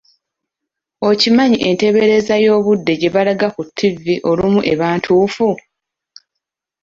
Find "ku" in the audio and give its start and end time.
3.55-3.61